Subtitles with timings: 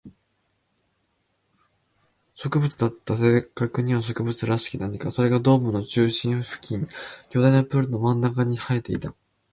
[2.33, 3.15] 植物だった。
[3.15, 5.11] 正確には植物らしき何か。
[5.11, 6.87] それがドームの中心付近、
[7.29, 9.13] 巨大なプールの真ん中に生えていた。